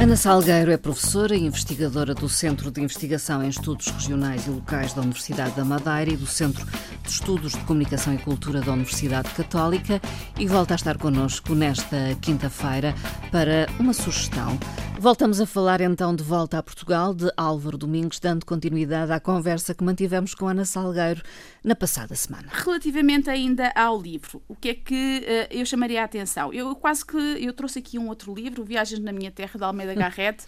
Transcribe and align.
Ana 0.00 0.16
Salgueiro 0.16 0.70
é 0.70 0.78
professora 0.78 1.36
e 1.36 1.44
investigadora 1.44 2.14
do 2.14 2.26
Centro 2.26 2.70
de 2.70 2.80
Investigação 2.80 3.44
em 3.44 3.50
Estudos 3.50 3.88
Regionais 3.88 4.46
e 4.46 4.50
Locais 4.50 4.94
da 4.94 5.02
Universidade 5.02 5.54
da 5.54 5.62
Madeira 5.62 6.12
e 6.12 6.16
do 6.16 6.26
Centro 6.26 6.64
de 6.64 7.10
Estudos 7.10 7.52
de 7.52 7.58
Comunicação 7.64 8.14
e 8.14 8.18
Cultura 8.18 8.62
da 8.62 8.72
Universidade 8.72 9.28
Católica 9.34 10.00
e 10.38 10.46
volta 10.46 10.72
a 10.72 10.76
estar 10.76 10.96
connosco 10.96 11.54
nesta 11.54 12.16
quinta-feira 12.22 12.94
para 13.30 13.68
uma 13.78 13.92
sugestão. 13.92 14.58
Voltamos 15.00 15.40
a 15.40 15.46
falar 15.46 15.80
então 15.80 16.14
de 16.14 16.22
volta 16.22 16.58
a 16.58 16.62
Portugal 16.62 17.14
de 17.14 17.32
Álvaro 17.34 17.78
Domingos, 17.78 18.20
dando 18.20 18.44
continuidade 18.44 19.10
à 19.10 19.18
conversa 19.18 19.74
que 19.74 19.82
mantivemos 19.82 20.34
com 20.34 20.46
Ana 20.46 20.66
Salgueiro 20.66 21.22
na 21.64 21.74
passada 21.74 22.14
semana. 22.14 22.48
Relativamente 22.52 23.30
ainda 23.30 23.72
ao 23.74 23.98
livro, 23.98 24.42
o 24.46 24.54
que 24.54 24.68
é 24.68 24.74
que 24.74 25.24
uh, 25.24 25.56
eu 25.56 25.64
chamaria 25.64 26.02
a 26.02 26.04
atenção? 26.04 26.52
Eu 26.52 26.76
quase 26.76 27.06
que 27.06 27.16
eu 27.16 27.50
trouxe 27.54 27.78
aqui 27.78 27.98
um 27.98 28.08
outro 28.08 28.34
livro, 28.34 28.62
Viagens 28.62 29.00
na 29.00 29.10
Minha 29.10 29.30
Terra, 29.30 29.52
de 29.56 29.64
Almeida 29.64 29.94
Garrett, 29.96 30.44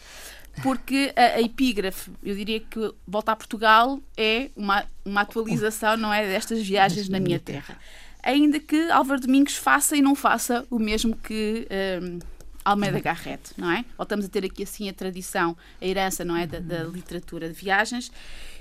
porque 0.63 1.15
a, 1.17 1.39
a, 1.39 1.41
epígrafe, 1.41 2.11
eu 2.23 2.37
diria 2.37 2.61
que 2.61 2.93
Volta 3.09 3.33
a 3.33 3.37
Portugal 3.37 3.99
é 4.19 4.51
uma, 4.55 4.85
uma 5.03 5.23
atualização, 5.23 5.97
não 5.97 6.13
é, 6.13 6.27
destas 6.27 6.61
viagens 6.61 7.09
na 7.09 7.19
minha 7.19 7.41
terra. 7.41 7.79
Ainda 8.23 8.61
que 8.61 8.91
Álvaro 8.91 9.19
Domingos 9.19 9.57
faça 9.57 9.97
e 9.97 10.03
não 10.03 10.15
faça 10.15 10.67
o 10.71 10.79
mesmo 10.79 11.17
que... 11.17 11.67
Uh, 11.71 12.32
Almeida 12.65 13.01
Garrett, 13.01 13.53
não 13.57 13.71
é? 13.71 13.85
Voltamos 13.97 14.25
a 14.25 14.29
ter 14.29 14.45
aqui 14.45 14.63
assim 14.63 14.89
a 14.89 14.93
tradição, 14.93 15.57
a 15.81 15.87
herança, 15.87 16.25
não 16.25 16.37
é, 16.37 16.47
da, 16.47 16.61
da 16.61 16.85
literatura 16.85 17.49
de 17.49 17.55
viagens. 17.55 18.11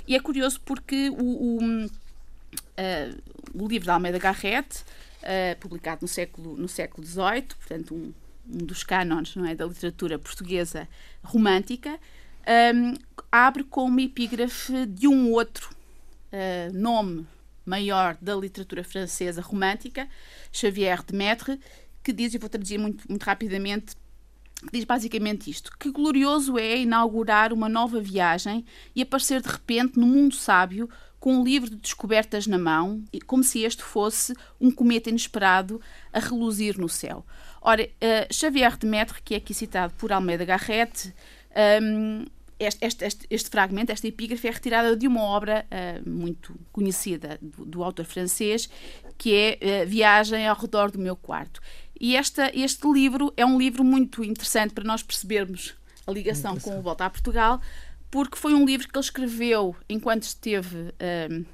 E 0.08 0.16
é 0.16 0.20
curioso 0.20 0.60
porque 0.62 1.10
o, 1.10 1.24
o, 1.24 1.86
uh, 1.86 3.22
o 3.54 3.68
livro 3.68 3.86
de 3.86 3.92
Almeida 3.92 4.20
Garrett, 4.20 4.84
uh, 5.22 5.60
publicado 5.60 6.00
no 6.02 6.08
século, 6.08 6.58
no 6.58 6.68
século 6.68 7.06
XVIII, 7.06 7.44
portanto 7.58 7.94
um, 7.94 8.14
um 8.50 8.66
dos 8.66 8.84
cânones, 8.84 9.36
não 9.36 9.46
é, 9.46 9.56
da 9.56 9.66
literatura 9.66 10.18
portuguesa 10.18 10.88
romântica, 11.24 12.00
um, 12.76 12.94
abre 13.32 13.64
com 13.64 13.86
uma 13.86 14.02
epígrafe 14.02 14.86
de 14.88 15.08
um 15.08 15.32
outro 15.32 15.70
uh, 16.32 16.74
nome 16.74 17.28
maior 17.66 18.18
da 18.20 18.36
literatura 18.36 18.84
francesa 18.84 19.42
romântica, 19.42 20.08
Xavier 20.52 21.04
de 21.04 21.16
Maître, 21.16 21.60
que 22.04 22.14
diz, 22.14 22.34
e 22.34 22.38
vou 22.38 22.50
traduzir 22.50 22.78
muito, 22.78 23.04
muito 23.08 23.24
rapidamente, 23.24 23.96
diz 24.72 24.84
basicamente 24.84 25.50
isto: 25.50 25.72
que 25.78 25.92
glorioso 25.92 26.58
é 26.58 26.78
inaugurar 26.78 27.54
uma 27.54 27.70
nova 27.70 28.00
viagem 28.00 28.66
e 28.96 29.02
aparecer 29.02 29.42
de 29.42 29.50
repente 29.50 30.00
no 30.00 30.08
mundo 30.08 30.36
sábio 30.36 30.90
com 31.20 31.36
um 31.36 31.44
livro 31.44 31.70
de 31.70 31.76
descobertas 31.76 32.48
na 32.48 32.58
mão, 32.58 33.04
como 33.28 33.44
se 33.44 33.60
este 33.62 33.84
fosse 33.84 34.34
um 34.60 34.72
cometa 34.72 35.10
inesperado 35.10 35.80
a 36.12 36.20
reluzir 36.20 36.80
no 36.80 36.90
céu. 36.90 37.24
Ora, 37.62 37.84
uh, 37.84 38.34
Xavier 38.34 38.76
de 38.76 38.88
Maître, 38.88 39.22
que 39.24 39.36
é 39.36 39.38
aqui 39.38 39.54
citado 39.54 39.94
por 39.94 40.12
Almeida 40.12 40.44
Garrett, 40.44 41.14
um, 41.84 42.26
este, 42.58 42.86
este, 42.86 43.06
este, 43.06 43.28
este, 43.30 43.50
fragmento, 43.52 43.92
esta 43.92 44.08
epígrafe, 44.08 44.48
é 44.48 44.52
retirada 44.52 44.96
de 44.96 45.08
uma 45.08 45.22
obra 45.22 45.66
uh, 45.70 46.10
muito 46.10 46.56
conhecida 46.72 47.38
do, 47.40 47.66
do, 47.66 47.84
autor 47.84 48.06
francês, 48.06 48.68
que 49.16 49.36
é 49.36 49.84
uh, 49.84 49.88
Viagem 49.88 50.48
ao 50.48 50.56
Redor 50.56 50.90
do 50.90 50.98
Meu 50.98 51.16
Quarto. 51.16 51.62
E 52.04 52.16
esta, 52.16 52.50
este 52.56 52.92
livro 52.92 53.32
é 53.38 53.46
um 53.46 53.60
livro 53.60 53.84
muito 53.84 54.24
interessante 54.24 54.74
para 54.74 54.84
nós 54.84 55.04
percebermos 55.04 55.76
a 56.08 56.12
ligação 56.12 56.58
com 56.58 56.80
o 56.80 56.82
Volta 56.82 57.06
a 57.06 57.10
Portugal, 57.12 57.62
porque 58.10 58.40
foi 58.40 58.56
um 58.56 58.66
livro 58.66 58.88
que 58.88 58.98
ele 58.98 59.06
escreveu 59.06 59.76
enquanto 59.88 60.24
esteve 60.24 60.92
um, 61.30 61.46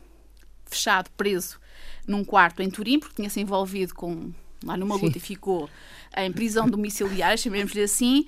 fechado, 0.66 1.10
preso, 1.18 1.60
num 2.08 2.24
quarto 2.24 2.62
em 2.62 2.70
Turim, 2.70 2.98
porque 2.98 3.16
tinha 3.16 3.30
se 3.30 3.42
envolvido 3.42 3.94
com 3.94 4.32
lá 4.64 4.78
numa 4.78 4.96
luta 4.96 5.18
e 5.18 5.22
ficou 5.22 5.70
em 6.16 6.32
prisão 6.32 6.70
domiciliária, 6.70 7.36
chamemos-lhe 7.36 7.82
assim, 7.82 8.26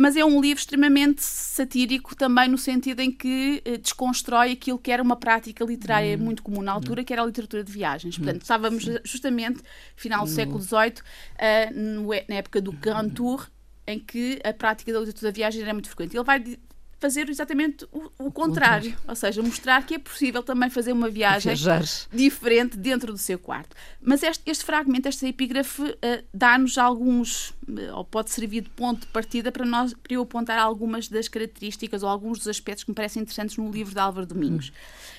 mas 0.00 0.16
é 0.16 0.24
um 0.24 0.40
livro 0.40 0.58
extremamente 0.58 1.22
satírico 1.22 2.16
também 2.16 2.48
no 2.48 2.56
sentido 2.56 3.00
em 3.00 3.12
que 3.12 3.60
eh, 3.66 3.76
desconstrói 3.76 4.52
aquilo 4.52 4.78
que 4.78 4.90
era 4.90 5.02
uma 5.02 5.14
prática 5.14 5.62
literária 5.62 6.16
hum. 6.16 6.20
muito 6.20 6.42
comum 6.42 6.62
na 6.62 6.72
altura, 6.72 7.02
hum. 7.02 7.04
que 7.04 7.12
era 7.12 7.20
a 7.20 7.26
literatura 7.26 7.62
de 7.62 7.70
viagens. 7.70 8.16
Portanto, 8.16 8.36
hum. 8.36 8.42
estávamos 8.42 8.84
Sim. 8.86 8.96
justamente 9.04 9.60
final 9.94 10.24
do 10.24 10.30
hum. 10.30 10.34
século 10.34 10.58
XVIII, 10.58 10.94
uh, 10.96 12.24
na 12.30 12.34
época 12.36 12.62
do 12.62 12.72
Grand 12.72 13.10
Tour, 13.10 13.46
em 13.86 13.98
que 13.98 14.40
a 14.42 14.54
prática 14.54 14.90
da 14.90 15.00
literatura 15.00 15.32
de 15.32 15.36
viagens 15.36 15.62
era 15.62 15.74
muito 15.74 15.88
frequente. 15.88 16.16
Ele 16.16 16.24
vai 16.24 16.42
fazer 17.00 17.30
exatamente 17.30 17.86
o, 17.90 18.26
o 18.26 18.30
contrário, 18.30 18.94
ou 19.08 19.16
seja, 19.16 19.42
mostrar 19.42 19.84
que 19.86 19.94
é 19.94 19.98
possível 19.98 20.42
também 20.42 20.68
fazer 20.68 20.92
uma 20.92 21.08
viagem 21.08 21.54
Viajar. 21.54 21.82
diferente 22.12 22.76
dentro 22.76 23.10
do 23.12 23.18
seu 23.18 23.38
quarto. 23.38 23.74
Mas 24.02 24.22
este, 24.22 24.48
este 24.48 24.64
fragmento, 24.64 25.08
esta 25.08 25.26
epígrafe, 25.26 25.82
uh, 25.82 26.24
dá-nos 26.32 26.76
alguns, 26.76 27.50
uh, 27.66 27.96
ou 27.96 28.04
pode 28.04 28.30
servir 28.30 28.60
de 28.60 28.68
ponto 28.68 29.00
de 29.00 29.06
partida 29.06 29.50
para, 29.50 29.64
nós, 29.64 29.94
para 29.94 30.12
eu 30.12 30.22
apontar 30.22 30.58
algumas 30.58 31.08
das 31.08 31.26
características 31.26 32.02
ou 32.02 32.08
alguns 32.08 32.38
dos 32.38 32.48
aspectos 32.48 32.84
que 32.84 32.90
me 32.90 32.94
parecem 32.94 33.22
interessantes 33.22 33.56
no 33.56 33.70
livro 33.70 33.94
de 33.94 33.98
Álvaro 33.98 34.26
Domingos. 34.26 34.68
Hum. 34.68 35.10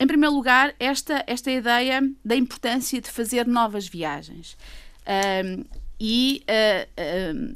Em 0.00 0.06
primeiro 0.06 0.34
lugar, 0.34 0.74
esta, 0.80 1.22
esta 1.26 1.50
ideia 1.50 2.00
da 2.24 2.34
importância 2.34 3.00
de 3.00 3.10
fazer 3.10 3.46
novas 3.46 3.86
viagens. 3.86 4.56
Um, 5.06 5.64
e 5.98 6.44
uh, 6.50 7.54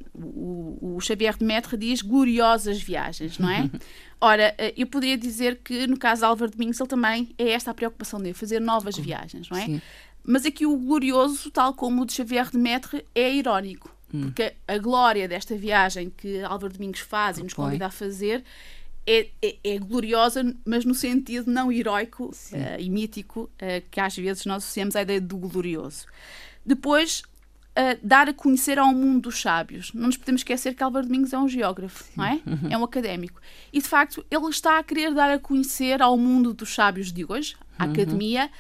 o, 0.81 1.01
Xavier 1.01 1.37
de 1.37 1.45
Maître 1.45 1.77
diz 1.77 2.03
gloriosas 2.03 2.81
viagens, 2.81 3.39
não 3.39 3.51
é? 3.51 3.71
Ora, 4.21 4.55
uh, 4.59 4.73
eu 4.77 4.87
poderia 4.87 5.17
dizer 5.17 5.61
que 5.63 5.87
no 5.87 5.99
caso 5.99 6.21
de 6.21 6.27
Álvaro 6.27 6.51
Domingos 6.51 6.81
ele 6.81 6.89
também 6.89 7.31
é 7.39 7.51
esta 7.51 7.71
a 7.71 7.75
preocupação 7.75 8.21
dele, 8.21 8.35
fazer 8.35 8.61
novas 8.61 8.97
viagens, 8.97 9.49
não 9.49 9.59
é? 9.59 9.67
Sim. 9.67 9.83
Mas 10.25 10.45
aqui 10.45 10.67
o 10.67 10.77
glorioso, 10.77 11.51
tal 11.51 11.75
como 11.75 12.03
o 12.03 12.07
de 12.07 12.13
Xavier 12.13 12.51
de 12.51 12.59
Maître, 12.59 13.05
é 13.15 13.33
irónico. 13.35 13.95
Hum. 14.13 14.23
Porque 14.23 14.55
a 14.67 14.79
glória 14.79 15.29
desta 15.29 15.55
viagem 15.57 16.11
que 16.11 16.43
Álvaro 16.43 16.73
Domingos 16.73 17.01
faz 17.01 17.39
e 17.39 17.43
nos 17.43 17.55
convida 17.55 17.87
a 17.87 17.91
fazer 17.91 18.45
é, 19.07 19.29
é, 19.43 19.57
é, 19.65 19.79
gloriosa, 19.79 20.55
mas 20.65 20.85
no 20.85 20.95
sentido 20.95 21.51
não 21.51 21.73
heróico 21.73 22.27
uh, 22.27 22.81
e 22.81 22.91
mítico, 22.91 23.51
uh, 23.55 23.83
que 23.91 23.99
às 24.01 24.17
vezes 24.17 24.45
nós 24.45 24.63
associamos 24.63 24.95
à 24.95 25.03
ideia 25.03 25.21
do 25.21 25.37
glorioso. 25.37 26.07
Depois, 26.65 27.23
uh, 27.71 27.99
dar 28.03 28.29
a 28.29 28.33
conhecer 28.33 28.79
ao 28.79 28.93
mundo 28.93 29.23
dos 29.23 29.41
sábios. 29.41 29.93
Não 29.93 30.07
nos 30.07 30.17
podemos 30.17 30.41
esquecer 30.41 30.75
que 30.75 30.83
Álvaro 30.83 31.07
Domingos 31.07 31.33
é 31.33 31.39
um 31.39 31.49
geógrafo, 31.49 32.05
Sim. 32.05 32.11
não 32.17 32.25
é? 32.25 32.41
É 32.71 32.79
um 32.79 32.85
académico. 32.85 33.41
E, 33.73 33.81
de 33.81 33.89
facto, 33.89 34.25
ele 34.31 34.49
está 34.49 34.79
a 34.79 34.83
querer 34.83 35.15
dar 35.15 35.31
a 35.31 35.39
conhecer 35.39 36.03
ao 36.03 36.17
mundo 36.17 36.53
dos 36.53 36.75
sábios 36.75 37.13
de 37.13 37.25
hoje, 37.25 37.57
à 37.79 37.85
uhum. 37.85 37.93
academia, 37.93 38.51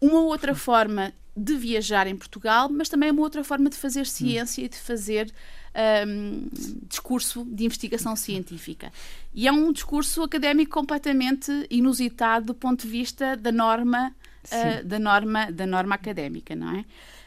uma 0.00 0.20
outra 0.20 0.54
forma 0.54 1.12
de 1.36 1.56
viajar 1.56 2.06
em 2.06 2.16
Portugal, 2.16 2.68
mas 2.70 2.88
também 2.88 3.10
uma 3.10 3.22
outra 3.22 3.42
forma 3.44 3.70
de 3.70 3.76
fazer 3.76 4.06
ciência 4.06 4.62
e 4.62 4.68
de 4.68 4.76
fazer 4.76 5.32
um, 6.06 6.48
discurso 6.88 7.44
de 7.44 7.64
investigação 7.64 8.16
científica. 8.16 8.92
E 9.32 9.46
é 9.46 9.52
um 9.52 9.72
discurso 9.72 10.22
académico 10.22 10.72
completamente 10.72 11.66
inusitado 11.70 12.46
do 12.46 12.54
ponto 12.54 12.82
de 12.82 12.88
vista 12.88 13.36
da 13.36 13.52
norma, 13.52 14.14
uh, 14.46 14.84
da 14.84 14.98
norma, 14.98 15.50
da 15.50 15.66
norma 15.66 15.94
académica, 15.94 16.54
não 16.54 16.76
é? 16.76 16.84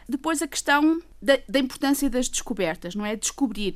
Depois 0.08 0.42
a 0.42 0.48
questão 0.48 1.02
da, 1.22 1.40
da 1.48 1.60
importância 1.60 2.10
das 2.10 2.28
descobertas, 2.28 2.96
não 2.96 3.06
é? 3.06 3.16
Descobrir. 3.16 3.76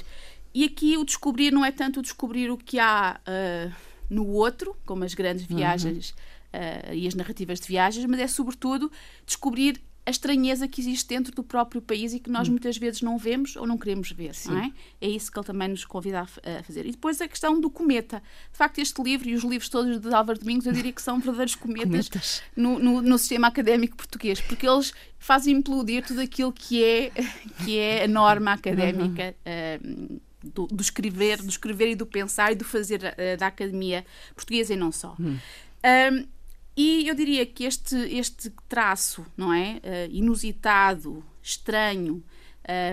E 0.53 0.63
aqui 0.63 0.97
o 0.97 1.05
descobrir 1.05 1.51
não 1.51 1.63
é 1.63 1.71
tanto 1.71 2.01
descobrir 2.01 2.49
o 2.49 2.57
que 2.57 2.79
há 2.79 3.19
uh, 3.27 3.73
no 4.09 4.27
outro, 4.27 4.75
como 4.85 5.03
as 5.03 5.13
grandes 5.13 5.47
uhum. 5.49 5.57
viagens 5.57 6.15
uhum. 6.53 6.91
uh, 6.91 6.93
e 6.93 7.07
as 7.07 7.15
narrativas 7.15 7.59
de 7.59 7.67
viagens, 7.67 8.05
mas 8.05 8.19
é 8.19 8.27
sobretudo 8.27 8.91
descobrir 9.25 9.81
a 10.07 10.09
estranheza 10.09 10.69
que 10.69 10.79
existe 10.79 11.05
dentro 11.05 11.35
do 11.35 11.43
próprio 11.43 11.81
país 11.81 12.13
e 12.13 12.19
que 12.19 12.29
nós 12.29 12.47
hum. 12.47 12.51
muitas 12.51 12.77
vezes 12.77 13.01
não 13.01 13.17
vemos 13.17 13.57
ou 13.57 13.67
não 13.67 13.77
queremos 13.77 14.09
ver, 14.09 14.31
não 14.45 14.57
é? 14.57 14.71
É 15.01 15.09
isso 15.09 15.29
que 15.29 15.37
ele 15.37 15.45
também 15.45 15.67
nos 15.67 15.83
convida 15.83 16.21
a, 16.21 16.63
fazer. 16.63 16.85
E 16.85 16.91
depois 16.91 17.19
a 17.19 17.27
questão 17.27 17.59
do 17.59 17.69
cometa. 17.69 18.23
De 18.49 18.57
facto, 18.57 18.79
este 18.79 19.03
livro 19.03 19.27
e 19.27 19.35
os 19.35 19.43
livros 19.43 19.67
todos 19.67 19.99
de 19.99 20.13
Álvaro 20.13 20.39
Domingos, 20.39 20.65
eu 20.65 20.71
diria 20.71 20.93
que 20.93 21.01
são 21.01 21.19
verdadeiros 21.19 21.55
cometas, 21.59 22.07
cometas. 22.07 22.43
No, 22.55 22.79
no, 22.79 23.01
no, 23.01 23.17
sistema 23.17 23.49
académico 23.49 23.97
português, 23.97 24.39
porque 24.39 24.65
eles 24.65 24.93
fazem 25.19 25.57
implodir 25.57 26.05
tudo 26.05 26.21
aquilo 26.21 26.53
que 26.53 26.81
é, 26.81 27.11
que 27.65 27.77
é 27.77 28.05
a 28.05 28.07
norma 28.07 28.53
académica. 28.53 29.35
Uhum. 29.45 30.15
Uh, 30.15 30.27
do, 30.41 30.67
do, 30.67 30.81
escrever, 30.81 31.41
do 31.41 31.49
escrever 31.49 31.89
e 31.89 31.95
do 31.95 32.05
pensar 32.05 32.53
e 32.53 32.55
do 32.55 32.63
fazer 32.63 33.01
uh, 33.01 33.37
da 33.37 33.47
academia 33.47 34.05
portuguesa 34.33 34.73
e 34.73 34.77
não 34.77 34.93
só. 34.93 35.17
Hum. 35.19 35.37
Um, 35.83 36.36
e 36.77 37.07
eu 37.07 37.15
diria 37.15 37.43
que 37.43 37.63
este, 37.63 37.95
este 37.95 38.51
traço, 38.69 39.25
não 39.35 39.51
é? 39.51 39.81
Uh, 39.83 40.11
inusitado, 40.11 41.25
estranho 41.41 42.23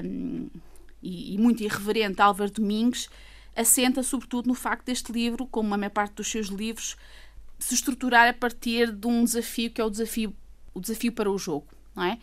um, 0.02 0.48
e, 1.02 1.34
e, 1.34 1.38
muito 1.38 1.62
irreverente 1.62 2.22
Álvaro 2.22 2.50
Domingues 2.50 3.10
assenta 3.54 4.02
sobretudo 4.02 4.46
no 4.46 4.54
facto 4.54 4.86
deste 4.86 5.12
livro, 5.12 5.46
como 5.46 5.74
a 5.74 5.76
maior 5.76 5.90
parte 5.90 6.14
dos 6.14 6.30
seus 6.30 6.46
livros, 6.46 6.96
se 7.58 7.74
estruturar 7.74 8.26
a 8.26 8.32
partir 8.32 8.90
de 8.90 9.06
um 9.06 9.22
desafio 9.22 9.70
que 9.70 9.82
é 9.82 9.84
o 9.84 9.90
desafio, 9.90 10.34
o 10.72 10.80
desafio 10.80 11.12
para 11.12 11.30
o 11.30 11.36
jogo, 11.36 11.66
não 11.94 12.04
é? 12.04 12.18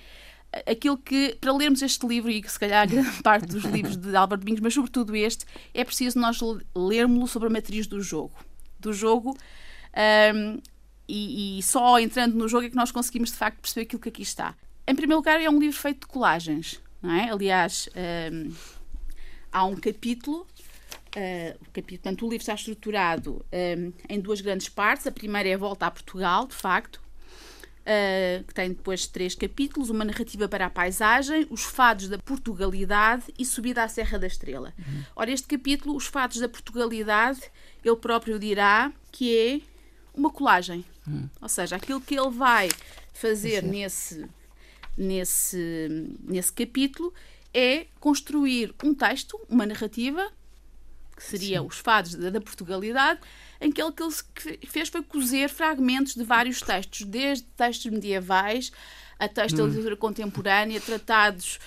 Aquilo 0.65 0.97
que, 0.97 1.37
para 1.39 1.53
lermos 1.53 1.81
este 1.83 2.05
livro, 2.07 2.31
e 2.31 2.41
que 2.41 2.51
se 2.51 2.59
calhar 2.59 2.89
grande 2.89 3.09
parte 3.21 3.45
dos 3.45 3.63
livros 3.65 3.95
de 3.95 4.15
Álvaro 4.15 4.41
Domingos, 4.41 4.61
mas 4.61 4.73
sobretudo 4.73 5.15
este, 5.15 5.45
é 5.75 5.83
preciso 5.85 6.19
nós 6.19 6.39
lermos-lo 6.75 7.27
sobre 7.27 7.47
a 7.49 7.51
matriz 7.51 7.85
do 7.85 8.01
jogo. 8.01 8.33
Do 8.79 8.91
jogo 8.91 9.37
um, 10.35 10.59
e, 11.11 11.59
e, 11.59 11.63
só 11.63 11.99
entrando 11.99 12.35
no 12.35 12.47
jogo 12.47 12.65
é 12.65 12.69
que 12.69 12.75
nós 12.75 12.91
conseguimos 12.91 13.31
de 13.31 13.37
facto 13.37 13.59
perceber 13.59 13.81
aquilo 13.81 14.01
que 14.01 14.09
aqui 14.09 14.21
está. 14.21 14.55
Em 14.87 14.95
primeiro 14.95 15.17
lugar, 15.17 15.41
é 15.41 15.49
um 15.49 15.59
livro 15.59 15.77
feito 15.77 16.01
de 16.01 16.07
colagens, 16.07 16.79
não 17.01 17.11
é? 17.11 17.29
Aliás, 17.29 17.89
um, 18.31 18.53
há 19.51 19.65
um 19.65 19.75
capítulo 19.75 20.47
Uh, 21.11 21.51
o, 21.61 21.65
capítulo, 21.73 21.99
portanto, 22.03 22.25
o 22.25 22.29
livro 22.29 22.41
está 22.41 22.53
estruturado 22.53 23.45
um, 23.51 23.91
em 24.07 24.19
duas 24.21 24.39
grandes 24.39 24.69
partes. 24.69 25.05
A 25.05 25.11
primeira 25.11 25.49
é 25.49 25.55
a 25.55 25.57
volta 25.57 25.85
a 25.85 25.91
Portugal, 25.91 26.47
de 26.47 26.55
facto, 26.55 27.01
uh, 27.81 28.43
que 28.45 28.53
tem 28.53 28.69
depois 28.69 29.07
três 29.07 29.35
capítulos: 29.35 29.89
uma 29.89 30.05
narrativa 30.05 30.47
para 30.47 30.67
a 30.67 30.69
paisagem, 30.69 31.45
os 31.49 31.63
fados 31.63 32.07
da 32.07 32.17
Portugalidade 32.17 33.25
e 33.37 33.45
subida 33.45 33.83
à 33.83 33.89
Serra 33.89 34.17
da 34.17 34.27
Estrela. 34.27 34.73
Uhum. 34.79 35.03
Ora, 35.15 35.31
este 35.31 35.47
capítulo, 35.47 35.97
os 35.97 36.05
fados 36.05 36.39
da 36.39 36.47
Portugalidade, 36.47 37.41
ele 37.83 37.95
próprio 37.97 38.39
dirá 38.39 38.91
que 39.11 39.37
é 39.37 39.61
uma 40.13 40.29
colagem. 40.29 40.85
Uhum. 41.07 41.29
Ou 41.41 41.49
seja, 41.49 41.75
aquilo 41.75 42.01
que 42.01 42.15
ele 42.15 42.29
vai 42.29 42.69
fazer 43.13 43.63
nesse, 43.63 44.25
nesse, 44.97 46.17
nesse 46.23 46.51
capítulo 46.51 47.13
é 47.53 47.87
construir 47.99 48.73
um 48.83 48.93
texto, 48.93 49.39
uma 49.49 49.65
narrativa 49.65 50.31
que 51.15 51.23
seria 51.23 51.59
Sim. 51.59 51.67
os 51.67 51.77
fados 51.77 52.15
da, 52.15 52.31
da, 52.31 52.41
Portugalidade, 52.41 53.19
em 53.59 53.71
que 53.71 53.81
ele, 53.81 53.91
que 53.91 54.49
ele 54.49 54.65
fez 54.65 54.89
foi 54.89 55.03
cozer 55.03 55.49
fragmentos 55.49 56.15
de 56.15 56.23
vários 56.23 56.61
textos, 56.61 57.03
desde 57.03 57.45
textos 57.55 57.91
medievais 57.91 58.71
a 59.19 59.27
textos 59.27 59.59
hum. 59.59 59.63
da 59.63 59.67
literatura 59.67 59.97
contemporânea, 59.97 60.81
tratados 60.81 61.59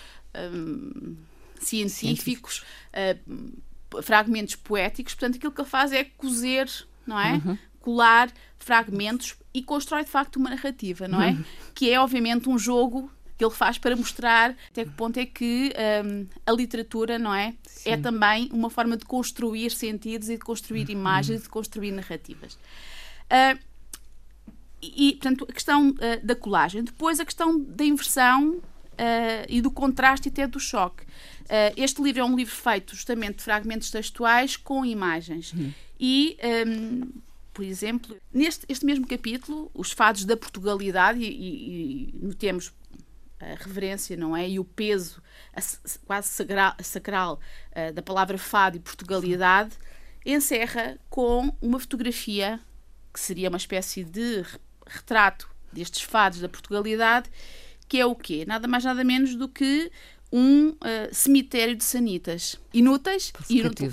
hum, 0.52 1.16
científicos, 1.60 2.64
uh, 2.92 4.02
fragmentos 4.02 4.56
poéticos. 4.56 5.14
Portanto, 5.14 5.36
aquilo 5.36 5.52
que 5.52 5.60
ele 5.60 5.68
faz 5.70 5.92
é 5.92 6.02
cozer, 6.02 6.68
não 7.06 7.20
é? 7.20 7.34
Uhum. 7.34 7.58
Colar 7.84 8.32
fragmentos 8.58 9.36
e 9.52 9.62
constrói 9.62 10.04
de 10.04 10.10
facto 10.10 10.36
uma 10.36 10.48
narrativa, 10.48 11.06
não 11.06 11.20
é? 11.20 11.32
Uhum. 11.32 11.44
Que 11.74 11.90
é 11.90 12.00
obviamente 12.00 12.48
um 12.48 12.58
jogo 12.58 13.10
que 13.36 13.44
ele 13.44 13.52
faz 13.52 13.76
para 13.76 13.94
mostrar 13.94 14.56
até 14.70 14.84
que 14.84 14.90
ponto 14.92 15.18
é 15.18 15.26
que 15.26 15.72
um, 16.04 16.26
a 16.46 16.52
literatura, 16.52 17.18
não 17.18 17.34
é? 17.34 17.54
Sim. 17.66 17.90
É 17.90 17.96
também 17.96 18.48
uma 18.52 18.70
forma 18.70 18.96
de 18.96 19.04
construir 19.04 19.70
sentidos 19.70 20.28
e 20.28 20.38
de 20.38 20.44
construir 20.44 20.86
uhum. 20.86 20.92
imagens, 20.92 21.42
de 21.42 21.48
construir 21.48 21.90
narrativas. 21.90 22.54
Uh, 23.24 23.58
e, 24.82 25.12
portanto, 25.12 25.46
a 25.48 25.52
questão 25.52 25.90
uh, 25.90 25.94
da 26.24 26.34
colagem. 26.34 26.84
Depois, 26.84 27.20
a 27.20 27.24
questão 27.24 27.58
da 27.60 27.84
inversão 27.84 28.60
uh, 28.94 29.46
e 29.48 29.60
do 29.60 29.70
contraste 29.70 30.28
e 30.28 30.30
até 30.30 30.46
do 30.46 30.60
choque. 30.60 31.02
Uh, 31.02 31.74
este 31.76 32.02
livro 32.02 32.22
é 32.22 32.24
um 32.24 32.36
livro 32.36 32.54
feito 32.54 32.94
justamente 32.94 33.36
de 33.36 33.42
fragmentos 33.42 33.90
textuais 33.90 34.56
com 34.56 34.84
imagens. 34.84 35.52
Uhum. 35.52 35.72
E, 35.98 36.36
um, 36.66 37.08
por 37.54 37.64
exemplo, 37.64 38.16
neste 38.32 38.66
este 38.68 38.84
mesmo 38.84 39.06
capítulo, 39.06 39.70
os 39.72 39.92
fados 39.92 40.24
da 40.24 40.36
Portugalidade, 40.36 41.20
e, 41.20 41.30
e, 41.30 42.10
e 42.10 42.26
notemos 42.26 42.74
a 43.40 43.54
reverência, 43.62 44.16
não 44.16 44.36
é? 44.36 44.48
E 44.48 44.58
o 44.58 44.64
peso 44.64 45.22
a, 45.54 45.60
quase 46.04 46.28
sacral, 46.28 46.74
sacral 46.82 47.40
uh, 47.70 47.92
da 47.92 48.02
palavra 48.02 48.36
fado 48.36 48.76
e 48.76 48.80
Portugalidade, 48.80 49.76
encerra 50.26 50.98
com 51.08 51.56
uma 51.62 51.78
fotografia 51.78 52.60
que 53.12 53.20
seria 53.20 53.48
uma 53.48 53.58
espécie 53.58 54.02
de 54.02 54.44
retrato 54.84 55.48
destes 55.72 56.02
fados 56.02 56.40
da 56.40 56.48
Portugalidade, 56.48 57.30
que 57.86 58.00
é 58.00 58.06
o 58.06 58.16
quê? 58.16 58.44
Nada 58.46 58.66
mais 58.66 58.82
nada 58.82 59.04
menos 59.04 59.36
do 59.36 59.48
que 59.48 59.92
um 60.36 60.70
uh, 60.70 60.76
cemitério 61.12 61.76
de 61.76 61.84
sanitas 61.84 62.58
inúteis, 62.72 63.32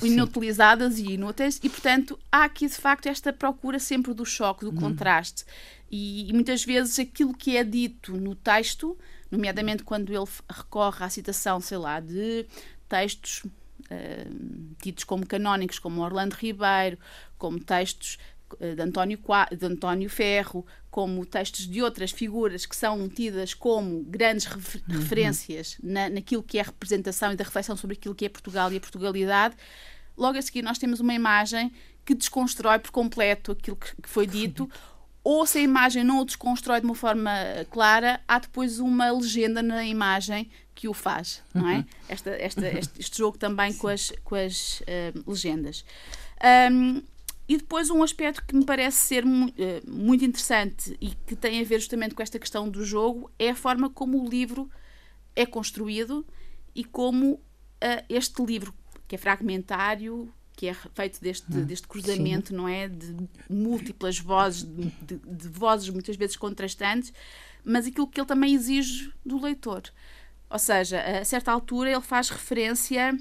inutilizadas 0.02 0.98
e 0.98 1.12
inúteis, 1.12 1.60
e 1.62 1.70
portanto 1.70 2.18
há 2.32 2.46
aqui 2.46 2.66
de 2.66 2.74
facto 2.74 3.06
esta 3.06 3.32
procura 3.32 3.78
sempre 3.78 4.12
do 4.12 4.26
choque, 4.26 4.66
do 4.66 4.72
hum. 4.72 4.76
contraste. 4.76 5.46
E, 5.92 6.28
e, 6.28 6.34
muitas 6.34 6.66
vezes 6.66 6.98
aquilo 6.98 7.32
que 7.32 7.56
é 7.58 7.64
dito 7.64 8.18
no 8.18 8.34
texto 8.34 8.98
nomeadamente 9.30 9.84
quando 9.84 10.12
ele 10.12 10.26
recorre 10.50 11.06
à 11.06 11.10
citação, 11.10 11.62
sei 11.62 11.78
lá, 11.78 12.00
de 12.00 12.48
textos 12.90 13.44
uh, 13.46 14.76
tidos 14.82 15.04
como 15.04 15.26
canónicos, 15.28 15.78
como 15.78 16.02
Orlando 16.02 16.34
Ribeiro, 16.34 16.98
como 17.38 17.60
textos 17.60 18.18
de, 18.60 18.82
António, 18.82 19.20
de 19.58 19.66
António 19.66 20.10
Ferro, 20.10 20.66
como 20.90 21.26
textos 21.26 21.68
de 21.68 21.82
outras 21.82 22.12
figuras 22.12 22.66
que 22.66 22.76
são 22.76 23.08
tidas 23.08 23.54
como 23.54 24.04
grandes 24.04 24.46
refer 24.46 24.82
uhum. 24.90 25.00
referências 25.00 25.78
na, 25.82 26.10
naquilo 26.10 26.44
que 26.44 26.58
é 26.58 26.62
a 26.62 26.66
representação 26.66 27.32
e 27.32 27.36
da 27.36 27.44
reflexão 27.44 27.78
sobre 27.78 27.96
aquilo 27.96 28.14
que 28.14 28.26
é 28.26 28.30
Portugal 28.30 28.72
e 28.74 28.78
a 28.78 28.80
Portugalidade. 28.80 29.56
Logo 30.18 30.38
a 30.38 30.42
seguir, 30.42 30.62
nós 30.62 30.78
temos 30.78 31.00
uma 31.00 31.14
imagem 31.14 31.72
que 32.04 32.14
desconstrói 32.14 32.80
por 32.80 32.92
completo 32.92 33.54
aquilo 33.54 33.78
que, 33.78 33.96
que 34.02 34.10
foi 34.10 34.28
dito, 34.28 34.70
ou 35.24 35.46
se 35.46 35.60
a 35.60 35.62
imagem 35.62 36.04
não 36.04 36.20
o 36.20 36.26
desconstrói 36.26 36.80
de 36.80 36.86
uma 36.86 36.96
forma 36.96 37.32
clara, 37.70 38.20
há 38.28 38.40
depois 38.40 38.80
uma 38.80 39.12
legenda 39.12 39.62
na 39.62 39.86
imagem 39.86 40.50
que 40.74 40.88
o 40.88 40.94
faz, 40.94 41.44
não 41.54 41.70
é? 41.70 41.76
Uhum. 41.78 41.86
Esta, 42.10 42.30
esta, 42.32 42.68
este, 42.68 43.00
este, 43.00 43.18
jogo 43.18 43.38
também 43.38 43.72
com 43.74 43.88
as, 43.88 44.12
com 44.24 44.36
as 44.36 44.82
uh, 44.82 45.30
legendas. 45.30 45.86
Um, 46.72 47.04
e 47.52 47.58
depois 47.58 47.90
um 47.90 48.02
aspecto 48.02 48.46
que 48.46 48.56
me 48.56 48.64
parece 48.64 48.96
ser 48.96 49.26
uh, 49.26 49.28
muito 49.86 50.24
interessante 50.24 50.98
e 51.02 51.10
que 51.10 51.36
tem 51.36 51.60
a 51.60 51.66
ver 51.66 51.80
justamente 51.82 52.16
com 52.16 52.24
esta 52.24 52.40
questão 52.40 52.70
do 52.70 52.86
jogo 52.86 53.30
é 53.38 53.50
a 53.50 53.56
forma 53.56 53.90
como 53.90 54.24
o 54.24 54.30
livro 54.30 54.72
é 55.36 55.46
construído 55.46 56.26
e 56.74 56.86
como 56.86 57.34
uh, 57.34 57.42
este 58.08 58.42
livro, 58.42 58.74
que 59.06 59.16
é 59.16 59.18
fragmentário, 59.18 60.34
que 60.56 60.68
é 60.68 60.74
feito 60.74 61.20
deste, 61.20 61.46
ah, 61.50 61.60
deste 61.60 61.90
cruzamento, 61.90 62.50
sim. 62.50 62.56
não 62.56 62.70
é? 62.70 62.88
De 62.88 63.18
múltiplas 63.50 64.18
vozes, 64.18 64.64
de, 64.64 65.18
de, 65.18 65.48
vozes 65.50 65.90
muitas 65.90 66.16
vezes 66.16 66.38
contrastantes, 66.38 67.12
mas 67.66 67.86
aquilo 67.86 68.08
que 68.08 68.18
ele 68.18 68.28
também 68.28 68.54
exige 68.54 69.12
do 69.26 69.42
leitor. 69.42 69.84
Ou 70.50 70.60
seja, 70.60 71.02
a 71.02 71.26
certa 71.26 71.52
altura 71.52 71.92
ele 71.92 72.00
faz 72.00 72.30
referência 72.30 73.14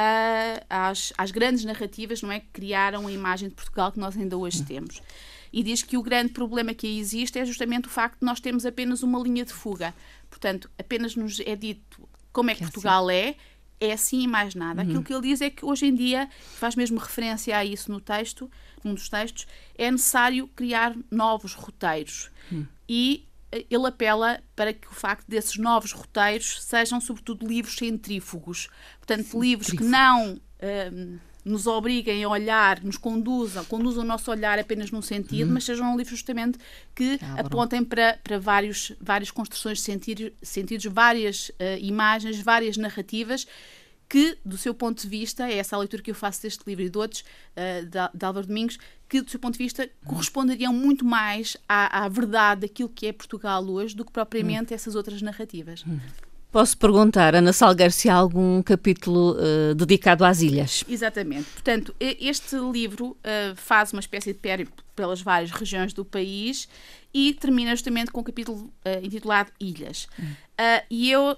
a, 0.00 0.88
às, 0.88 1.12
às 1.16 1.30
grandes 1.30 1.64
narrativas, 1.64 2.22
não 2.22 2.32
é? 2.32 2.40
Que 2.40 2.48
criaram 2.52 3.06
a 3.06 3.12
imagem 3.12 3.48
de 3.48 3.54
Portugal 3.54 3.92
que 3.92 3.98
nós 3.98 4.16
ainda 4.16 4.36
hoje 4.36 4.64
temos. 4.64 5.02
E 5.52 5.62
diz 5.62 5.82
que 5.82 5.96
o 5.96 6.02
grande 6.02 6.32
problema 6.32 6.72
que 6.72 6.86
aí 6.86 6.98
existe 6.98 7.38
é 7.38 7.44
justamente 7.44 7.86
o 7.86 7.90
facto 7.90 8.20
de 8.20 8.26
nós 8.26 8.40
termos 8.40 8.64
apenas 8.64 9.02
uma 9.02 9.18
linha 9.18 9.44
de 9.44 9.52
fuga. 9.52 9.94
Portanto, 10.28 10.70
apenas 10.78 11.16
nos 11.16 11.40
é 11.40 11.56
dito 11.56 12.08
como 12.32 12.50
é 12.50 12.54
que, 12.54 12.60
que 12.60 12.66
Portugal 12.66 13.10
é, 13.10 13.30
assim 13.30 13.36
é 13.80 13.92
assim 13.92 14.22
e 14.22 14.28
mais 14.28 14.54
nada. 14.54 14.82
Uhum. 14.82 14.88
Aquilo 14.88 15.02
que 15.02 15.12
ele 15.12 15.22
diz 15.22 15.40
é 15.40 15.48
que 15.48 15.64
hoje 15.64 15.86
em 15.86 15.94
dia, 15.94 16.28
faz 16.54 16.76
mesmo 16.76 16.98
referência 16.98 17.56
a 17.56 17.64
isso 17.64 17.90
no 17.90 18.00
texto, 18.00 18.50
num 18.84 18.94
dos 18.94 19.08
textos, 19.08 19.46
é 19.76 19.90
necessário 19.90 20.46
criar 20.48 20.94
novos 21.10 21.54
roteiros. 21.54 22.30
Uhum. 22.52 22.66
E 22.88 23.26
ele 23.52 23.86
apela 23.86 24.40
para 24.54 24.72
que 24.72 24.86
o 24.88 24.92
facto 24.92 25.26
desses 25.28 25.56
novos 25.56 25.92
roteiros 25.92 26.62
sejam, 26.62 27.00
sobretudo, 27.00 27.46
livros 27.46 27.76
centrífugos. 27.76 28.68
Portanto, 28.98 29.40
livros 29.40 29.70
que 29.70 29.82
não. 29.82 30.40
Ehm, 30.60 31.18
nos 31.44 31.66
obriguem 31.66 32.22
a 32.22 32.28
olhar, 32.28 32.82
nos 32.82 32.96
conduzam, 32.96 33.64
conduzam 33.64 34.04
o 34.04 34.06
nosso 34.06 34.30
olhar 34.30 34.58
apenas 34.58 34.90
num 34.90 35.02
sentido, 35.02 35.48
uhum. 35.48 35.54
mas 35.54 35.64
sejam 35.64 35.96
livros 35.96 36.10
justamente 36.10 36.58
que 36.94 37.18
apontem 37.38 37.82
para, 37.82 38.18
para 38.22 38.38
vários, 38.38 38.92
várias 39.00 39.30
construções 39.30 39.78
de 39.78 39.84
sentido, 39.84 40.32
sentidos, 40.42 40.84
várias 40.86 41.48
uh, 41.48 41.78
imagens, 41.80 42.40
várias 42.40 42.76
narrativas 42.76 43.46
que, 44.10 44.36
do 44.44 44.58
seu 44.58 44.74
ponto 44.74 45.00
de 45.00 45.08
vista, 45.08 45.48
é 45.48 45.58
essa 45.58 45.76
a 45.76 45.78
leitura 45.78 46.02
que 46.02 46.10
eu 46.10 46.14
faço 46.16 46.42
deste 46.42 46.64
livro 46.66 46.84
e 46.84 46.90
de 46.90 46.98
outros, 46.98 47.20
uh, 47.20 47.86
de, 47.86 48.18
de 48.18 48.26
Álvaro 48.26 48.44
Domingos, 48.44 48.76
que, 49.08 49.20
do 49.22 49.30
seu 49.30 49.38
ponto 49.38 49.52
de 49.52 49.62
vista, 49.62 49.84
uhum. 49.84 50.08
corresponderiam 50.08 50.72
muito 50.72 51.04
mais 51.04 51.56
à, 51.68 52.04
à 52.04 52.08
verdade 52.08 52.62
daquilo 52.62 52.88
que 52.88 53.06
é 53.06 53.12
Portugal 53.12 53.64
hoje 53.64 53.94
do 53.94 54.04
que 54.04 54.10
propriamente 54.10 54.72
uhum. 54.72 54.74
essas 54.74 54.96
outras 54.96 55.22
narrativas. 55.22 55.84
Uhum. 55.84 56.00
Posso 56.50 56.76
perguntar, 56.76 57.36
Ana 57.36 57.52
Salgueiro, 57.52 57.92
se 57.92 58.08
há 58.08 58.14
algum 58.16 58.60
capítulo 58.60 59.36
uh, 59.36 59.72
dedicado 59.76 60.24
às 60.24 60.42
ilhas? 60.42 60.82
Exatamente. 60.88 61.44
Portanto, 61.44 61.94
este 62.00 62.56
livro 62.56 63.10
uh, 63.10 63.54
faz 63.54 63.92
uma 63.92 64.00
espécie 64.00 64.32
de 64.32 64.38
périplo 64.40 64.74
pelas 64.96 65.22
várias 65.22 65.52
regiões 65.52 65.92
do 65.92 66.04
país 66.04 66.68
e 67.14 67.34
termina 67.34 67.70
justamente 67.70 68.10
com 68.10 68.20
um 68.20 68.24
capítulo 68.24 68.58
uh, 68.84 69.04
intitulado 69.04 69.52
Ilhas. 69.60 70.08
Hum. 70.18 70.32
E 70.90 71.10
eu 71.10 71.36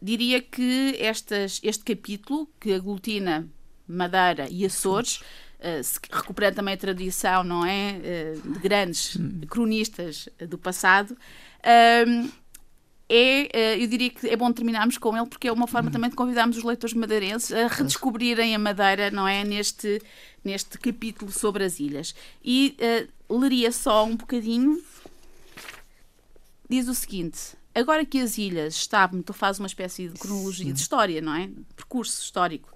diria 0.00 0.40
que 0.40 0.96
estas, 0.98 1.60
este 1.62 1.84
capítulo, 1.84 2.48
que 2.60 2.72
aglutina 2.72 3.48
Madeira 3.86 4.46
e 4.50 4.64
Açores, 4.64 5.22
recuperando 6.10 6.56
também 6.56 6.74
a 6.74 6.76
tradição, 6.76 7.42
não 7.44 7.66
é, 7.66 8.34
de 8.44 8.58
grandes 8.60 9.16
cronistas 9.48 10.28
do 10.48 10.56
passado, 10.56 11.16
é, 13.12 13.82
eu 13.82 13.88
diria 13.88 14.08
que 14.08 14.28
é 14.28 14.36
bom 14.36 14.52
terminarmos 14.52 14.96
com 14.96 15.16
ele 15.16 15.26
porque 15.26 15.48
é 15.48 15.52
uma 15.52 15.66
forma 15.66 15.88
uhum. 15.88 15.92
também 15.92 16.10
de 16.10 16.14
convidarmos 16.14 16.56
os 16.56 16.62
leitores 16.62 16.94
madeirenses 16.94 17.50
a 17.50 17.66
redescobrirem 17.66 18.54
a 18.54 18.58
Madeira, 18.58 19.10
não 19.10 19.26
é? 19.26 19.42
Neste, 19.42 20.00
neste 20.44 20.78
capítulo 20.78 21.32
sobre 21.32 21.64
as 21.64 21.80
ilhas. 21.80 22.14
E 22.44 22.76
uh, 23.28 23.36
leria 23.36 23.72
só 23.72 24.04
um 24.04 24.14
bocadinho. 24.14 24.80
Diz 26.68 26.86
o 26.86 26.94
seguinte: 26.94 27.56
agora 27.74 28.04
que 28.04 28.20
as 28.20 28.38
ilhas 28.38 28.74
estavam, 28.74 29.22
tu 29.22 29.32
fazes 29.32 29.58
uma 29.58 29.66
espécie 29.66 30.08
de 30.08 30.18
cronologia 30.18 30.66
Sim. 30.66 30.72
de 30.72 30.80
história, 30.80 31.20
não 31.20 31.34
é? 31.34 31.50
Percurso 31.76 32.22
histórico. 32.22 32.70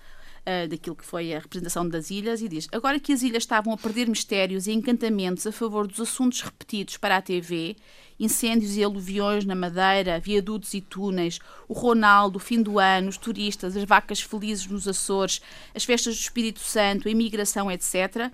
uh, 0.44 0.68
daquilo 0.68 0.94
que 0.96 1.04
foi 1.04 1.34
a 1.34 1.38
representação 1.38 1.88
das 1.88 2.10
ilhas 2.10 2.42
e 2.42 2.48
diz: 2.48 2.68
agora 2.72 3.00
que 3.00 3.12
as 3.12 3.22
ilhas 3.22 3.42
estavam 3.42 3.72
a 3.72 3.76
perder 3.76 4.08
mistérios 4.08 4.66
e 4.66 4.72
encantamentos 4.72 5.46
a 5.46 5.52
favor 5.52 5.86
dos 5.86 6.00
assuntos 6.00 6.42
repetidos 6.42 6.96
para 6.96 7.16
a 7.16 7.22
TV, 7.22 7.76
incêndios 8.18 8.76
e 8.76 8.84
aluviões 8.84 9.44
na 9.44 9.54
Madeira, 9.54 10.20
viadutos 10.20 10.74
e 10.74 10.80
túneis, 10.80 11.38
o 11.68 11.72
Ronaldo, 11.72 12.36
o 12.36 12.40
fim 12.40 12.62
do 12.62 12.78
ano, 12.78 13.08
os 13.08 13.16
turistas, 13.16 13.76
as 13.76 13.84
vacas 13.84 14.20
felizes 14.20 14.66
nos 14.66 14.86
Açores, 14.86 15.40
as 15.74 15.84
festas 15.84 16.14
do 16.14 16.20
Espírito 16.20 16.60
Santo, 16.60 17.08
a 17.08 17.10
imigração, 17.10 17.70
etc., 17.70 18.30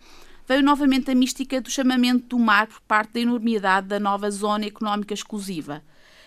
veio 0.47 0.63
novamente 0.63 1.11
a 1.11 1.15
mística 1.15 1.61
do 1.61 1.71
chamamento 1.71 2.27
do 2.27 2.39
mar 2.39 2.67
por 2.67 2.81
parte 2.81 3.13
da 3.13 3.21
enormidade 3.21 3.87
da 3.87 4.01
nova 4.01 4.31
zona 4.31 4.67
económica 4.67 5.15
exclusiva. 5.15 5.83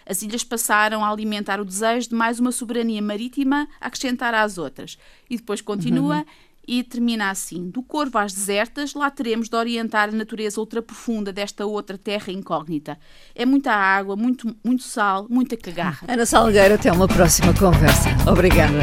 As 0.07 0.21
ilhas 0.21 0.43
passaram 0.43 1.03
a 1.03 1.09
alimentar 1.09 1.59
o 1.59 1.65
desejo 1.65 2.09
de 2.09 2.15
mais 2.15 2.39
uma 2.39 2.51
soberania 2.51 3.01
marítima 3.01 3.67
a 3.79 3.87
acrescentar 3.87 4.33
às 4.33 4.57
outras. 4.57 4.97
E 5.29 5.37
depois 5.37 5.61
continua. 5.61 6.17
Uhum. 6.17 6.25
E 6.65 6.81
termina 6.81 7.29
assim: 7.29 7.69
Do 7.69 7.83
corvo 7.83 8.17
às 8.17 8.31
desertas, 8.33 8.93
lá 8.93 9.09
teremos 9.09 9.49
de 9.49 9.55
orientar 9.55 10.07
a 10.07 10.11
natureza 10.13 10.61
ultraprofunda 10.61 11.33
desta 11.33 11.65
outra 11.65 11.97
terra 11.97 12.31
incógnita. 12.31 12.97
É 13.35 13.45
muita 13.45 13.73
água, 13.73 14.15
muito, 14.15 14.55
muito 14.63 14.83
sal, 14.83 15.27
muita 15.29 15.57
cagarra. 15.57 16.07
Ana 16.07 16.25
Salgueiro, 16.25 16.75
até 16.75 16.89
uma 16.89 17.07
próxima 17.07 17.53
conversa. 17.53 18.09
Obrigada. 18.25 18.79